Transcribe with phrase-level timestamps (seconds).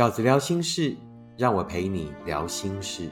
[0.00, 0.96] 饺子聊心事，
[1.36, 3.10] 让我陪你聊心事。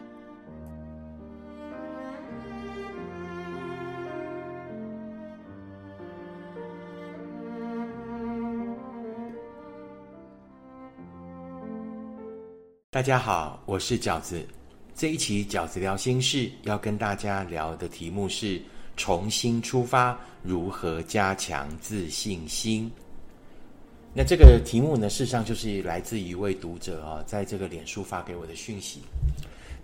[12.89, 14.43] 大家好，我是饺子。
[14.95, 18.63] 这一期饺子聊心事要跟大家聊的题目是
[18.97, 22.91] 重新出发，如何加强自信心？
[24.15, 29.01] 那这个题目呢，事实上就是来自一位读者啊，在这个脸书发给我的讯息。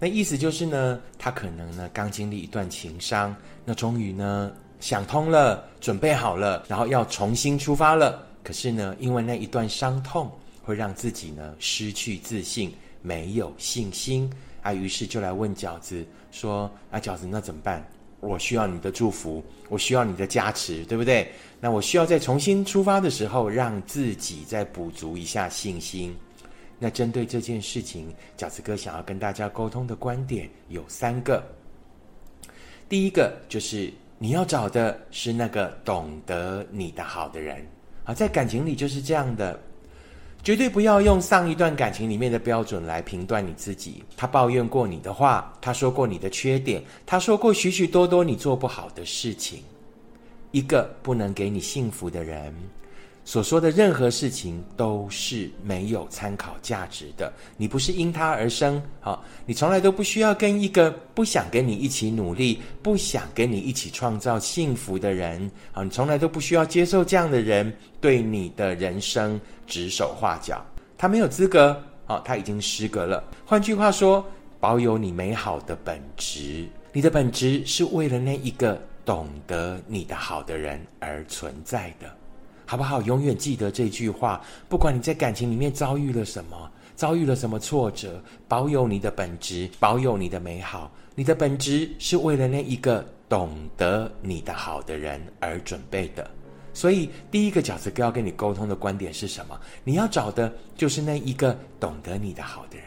[0.00, 3.34] 那意思就是呢，他可能呢刚经历一段情伤，
[3.64, 8.26] 那终于呢想通了，准备好了，然后要重新出发了。
[8.42, 10.30] 可是呢，因为那一段伤痛，
[10.62, 14.28] 会让自己呢失去自信，没有信心。
[14.62, 17.86] 啊，于是就来问饺子说：“啊，饺子，那怎么办？
[18.24, 21.30] 我需要你的祝福，我需要你的加持，对不对？
[21.60, 26.16] 那我需要在重新出发的时候，让自己再补足一下信心。
[26.78, 31.44] 那针对这件事情，饺子哥想要跟大家沟通的观点有三个。
[32.88, 37.66] 第一个就是你要找的是那个懂得你的好的人
[38.04, 39.58] 啊，在感情里就是这样的。”
[40.44, 44.04] 绝对不要用上一段感情里面的标准来评断你自己。
[44.14, 49.60] 他抱怨过你的话，他说过你的缺点，他说过许许多多你做不好的事情。
[50.50, 52.54] 一个不能给你幸福的人。
[53.24, 57.32] 所说的任何事情都是没有参考价值的。
[57.56, 70.64] 你不是因他而生，好，你从来都不需要跟一个不想跟你一起努力、不想跟你一起创造幸福的人，好，你从来都不需要接受这样的人对你的人生指手画脚。
[70.98, 73.24] 他没有资格，好，他已经失格了。
[73.46, 74.24] 换句话说，
[74.60, 82.06] 保有你美好的本质，你的本质是为了那一个懂得你的好的人而存在的。
[82.66, 83.02] 好不好？
[83.02, 84.40] 永远记得这句话。
[84.68, 90.90] 不管你在感情里面遭遇了什么，遭遇了什么挫折，保有你的本质，保有你的美好。
[91.14, 96.28] 你的本质是为了那一个懂得你的好的人而准备的。
[96.72, 99.56] 所以，第一个饺子哥要跟你沟通的观点是什么？
[99.84, 102.86] 你要找的就是那一个懂得你的好的人。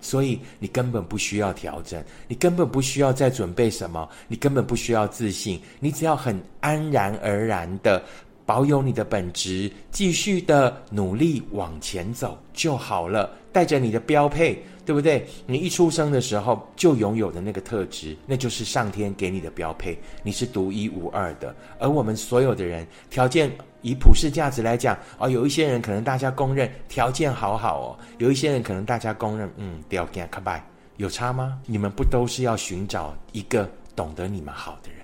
[0.00, 8.02] 所以，你根本不需要调整，你根本不需要再准备什么，你根本不需要自信，你只要很安然而然的。
[8.50, 13.30] 保有你的本质，继续的努力往前走就好了。
[13.52, 15.24] 带着你的标配，对不对？
[15.46, 19.96] 你一出生的时候就拥有的那个特质，那就是上天给你的标配。
[20.24, 21.54] 你是独一无二的。
[21.78, 23.48] 而我们所有的人，条件
[23.82, 30.60] 以普世价值来讲，哦，有一些人可能大家公认条件好好哦，有一些人可能大家公认，嗯，条件可拜，
[30.96, 31.60] 有差吗？
[31.66, 35.02] 你们不都是要寻找一个懂得你们好的人，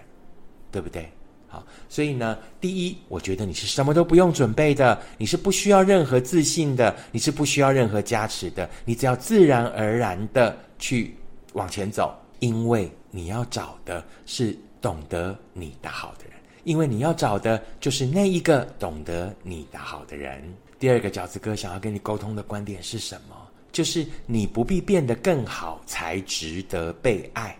[0.73, 1.09] 对不对？
[1.49, 11.15] 好，所以呢，第一，我觉得你是什么都不用准备的，你是不需要任何自信的，你是不需要任何加持的，你只要自然而然的去
[11.53, 16.33] 往前走，因为你要找的是懂得你的好的人，
[16.65, 20.43] 因为你要找的就是那一个懂得你的好的人。
[20.79, 23.37] 第二个饺子哥想要跟你沟通的观点是什么？
[23.73, 27.55] 就是你不必变得更好才值得被爱。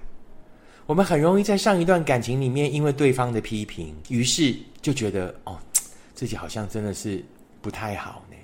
[0.87, 5.59] 我们很容易在上一段感情里面，因为对方的批评，于是就觉得哦，
[6.15, 7.25] 自己好像真的是
[7.61, 8.37] 不太好呢。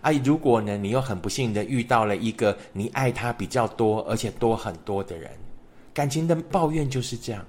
[0.00, 5.30] 啊，如果呢，你又很不幸的遇到了一个你爱他比较多，而且多很多的人，
[5.92, 7.44] 感情的抱怨就是这样，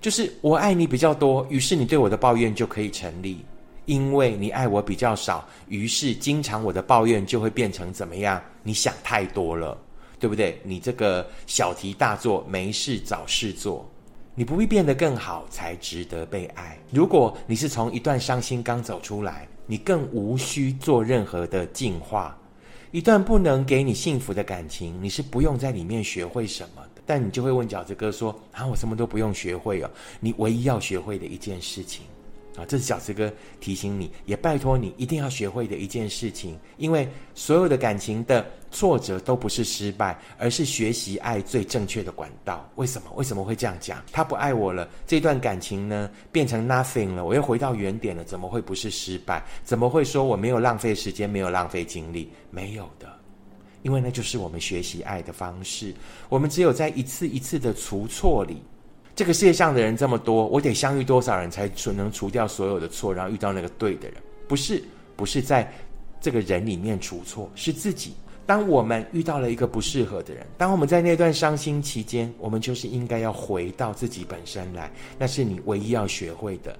[0.00, 3.36] 就是我爱你比较多，于是你对我的抱怨就可以成立；
[3.84, 8.42] 因为你爱我比较少，于是经常我的抱怨就会变成怎么样？
[8.64, 9.78] 你想太多了。
[10.18, 10.60] 对不对？
[10.64, 13.88] 你这个小题大做，没事找事做，
[14.34, 16.78] 你不必变得更好才值得被爱。
[16.90, 22.38] 如果你是从一段伤心刚走出来，你更无需做任何的进化。
[22.92, 27.02] 一段不能给你幸福的感情，你是不用在里面学会什么的。
[27.04, 32.04] 但你就会问饺子哥说：“啊，我什么都不用学会哦。”你唯一要学会的一件事情。
[32.56, 36.58] 啊，这是饺子哥提醒你，也拜托你一定要学会的一件事情。
[36.78, 42.68] 因为所有的感情的挫折都不是失败，而是学习爱最正确的管道。
[42.76, 43.10] 为什么？
[43.14, 44.02] 为什么会这样讲？
[44.10, 49.44] 他不爱我了，这段感情呢变成 nothing 了，我又回到原点了，怎么会不是失败？
[49.62, 52.32] 怎么会说我没有浪费时间，没有浪费精力？
[52.50, 53.06] 没有的，
[53.82, 55.94] 因为那就是我们学习爱的方式。
[56.28, 58.62] 我们只有在一次一次的除错里。
[59.16, 64.22] 这个世界上的人这么多，我得相遇多少人才除能除掉所有的错，然后遇到那个对的人？
[64.46, 64.84] 不是，
[65.16, 65.72] 不是在
[66.20, 68.12] 这个人里面除错，是自己。
[68.44, 74.92] 当我们遇到了一个不适合的人，当我们在那段伤心期间，我们就是应该要回到自己本身来。
[75.18, 76.78] 那是你唯一要学会的，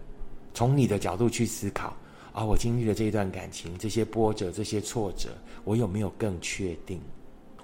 [0.53, 1.97] 从你的角度去思考。
[2.33, 5.31] 啊，我经历了这一段感情，这些波折，这些挫折，
[5.65, 7.01] 我有没有更确定？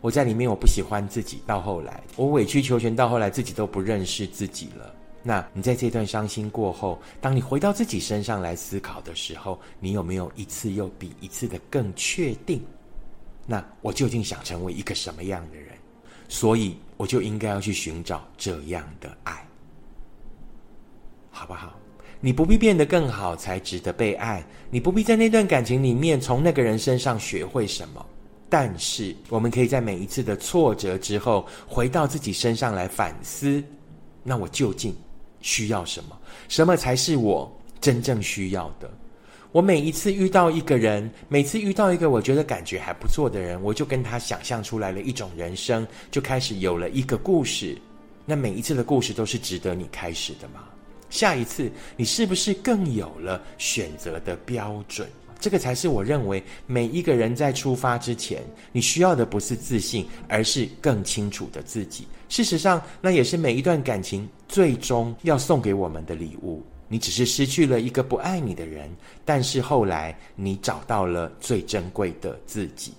[0.03, 4.95] 我在里面我不喜欢自己，到后来我委曲求全，到后来自己都不认识自己了。
[5.23, 12.61] 那你在这段伤心过后，当你回到自己身上来思考的时候，你有没有一次又比一次的更确定？
[13.47, 15.69] 那我究竟想成为一个什么样的人？
[16.29, 19.47] 所以我就应该要去寻找这样的爱，
[21.31, 21.75] 好不好？
[22.21, 28.05] 你不必变得更好才值得被爱，你不必在那段感情里面从那个人身上学会什么。
[28.53, 33.65] 但是，我们可以在每一次的挫折之后，回到自己身上来反思：
[34.23, 34.95] 那我究竟
[35.41, 36.19] 需要什么？
[36.51, 37.51] 什么才是我
[37.81, 38.91] 真正需要的？
[39.53, 47.79] 我每一次遇到一个人，每次遇到一个我觉得感觉还不错的人，我就跟他想象出来了一种人生，就开始有了一个故事。
[48.27, 50.65] 那每一次的故事都是值得你开始的吗？
[51.09, 55.09] 下一次，你是不是更有了选择的标准？
[55.43, 58.41] 这个才是我认为每一个人在出发之前，
[58.71, 62.07] 你需要的不是自信，而是更清楚的自己。
[62.29, 66.63] 事实上，那也是每一段感情最终要送给我们的礼物。
[66.87, 68.89] 你只是失去了一个不爱你的人，
[69.25, 72.93] 但是后来你找到了最珍贵的自己。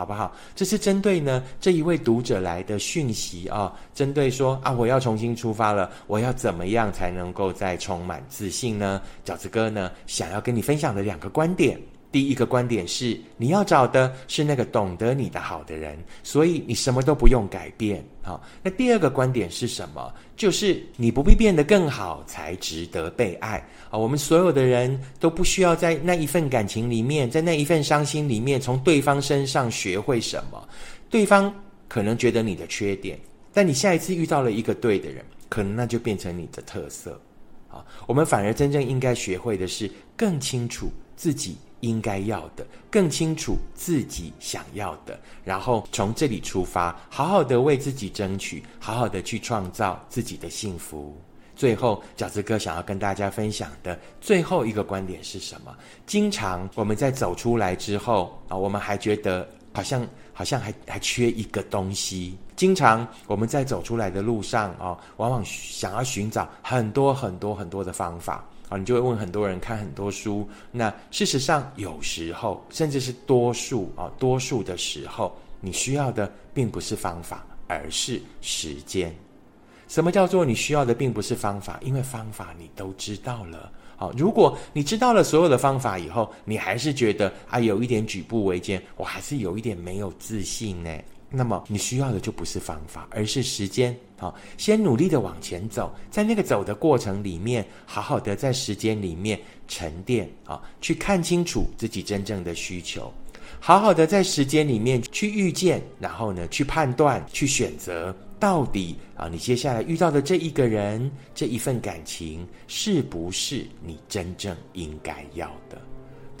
[0.00, 0.34] 好不好？
[0.56, 9.02] 这是针对呢这一位读者来的讯息啊，针对说啊，我要重新出发了，我要怎么样才能够再充满自信呢？
[9.26, 11.78] 饺子哥呢想要跟你分享的两个观点。
[12.12, 18.04] 第一个观点是，你要找的是那个懂得你的好的人，所以你什么都不用改变。
[18.22, 20.12] 好，那第二个观点是什么？
[20.36, 23.96] 就是你不必变得更好才值得被爱啊！
[23.96, 30.68] 我们所有的人都不需要在那一份感情里面，在那一份伤心里面，从对方身上学会什么。
[31.08, 31.54] 对方
[31.88, 33.18] 可能觉得你的缺点，
[33.52, 37.20] 但你下一次遇到了一个对的人，可能那就变成你的特色。
[37.68, 41.56] 啊，我们反而真正应该学会的是更清楚自己。
[41.80, 51.16] 应该要的，更清楚自己想要的，然后从这里出发，好好的为自己争取，好好的去创造自己的幸福。
[51.56, 55.76] 最后，饺子哥想要跟大家分享的最后一个观点是什么？
[56.06, 62.38] 经常我们在走出来之后啊，我们还觉得好像好像还还缺一个东西。
[62.56, 68.42] 经常我们在走出来的路上啊，往往想要寻找很多很多很多的方法。
[68.70, 70.48] 啊，你就会问很多人看很多书。
[70.70, 79.14] 那事实上，有时候甚至是多数啊，多数的时候，你需要的并不是方法，而是时间。
[79.88, 81.78] 什么叫做你需要的并不是方法？
[81.82, 83.70] 因为方法你都知道了。
[83.96, 90.90] 好，如果你知道了所有的方法以后，你还是觉得啊，有一点举步维艰，我还是有一点没有自信呢。
[91.30, 93.96] 那么你需要的就不是方法，而是时间。
[94.18, 103.10] 好，先努力的往前走，在那个走的过程里面，好好的在时间里面沉淀啊，去看清楚自己真正的需求，
[103.60, 115.80] 好好的在时间里面去遇见，然后呢，去判断，去选择，到底啊，你接下来遇到的这一个人，这一份感情，是不是你真正应该要的？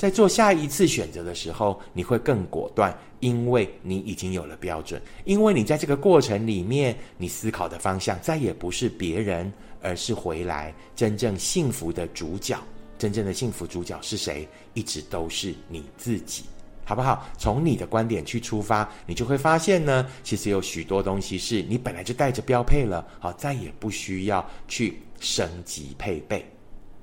[0.00, 4.98] 在做下一次选择的时候，你会更果断，因为你已经有了标准。
[5.26, 9.52] 因为你在这个过程里面，你思考的方向再也不是别人，
[9.82, 12.58] 而是回来真正幸福的主角。
[12.96, 14.48] 真正的幸福主角是谁？
[14.72, 16.44] 一直都是你自己，
[16.82, 17.28] 好不好？
[17.36, 26.42] 从你的观点去出发，你就会发现呢，其实有许多东西是你本来就带着标配了，好，再也不需要去升级配备。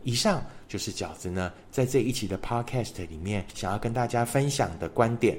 [0.01, 0.43] 以上。
[0.67, 5.37] 就是饺子呢，在这一期的 Podcast 里面，想要跟大家分享的观点，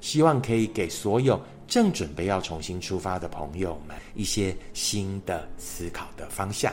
[0.00, 6.72] 希望可以给所有正准备要重新出发的朋友们一些新的思考的方向。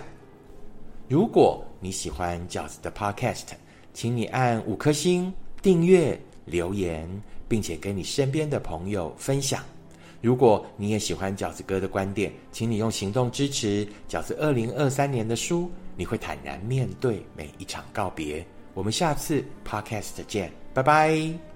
[1.08, 3.44] 如果你喜欢饺子的 Podcast，
[3.94, 5.32] 请你按五颗星
[5.62, 7.08] 订阅、留言，
[7.48, 9.64] 并且跟你身边的朋友分享。
[10.24, 15.70] 如果你也喜欢饺子哥的观点，请你用行动支持饺子二零二三年的书。
[15.98, 18.44] 你会坦然面对每一场告别。
[18.74, 21.53] 我们下次 Podcast 见，拜拜。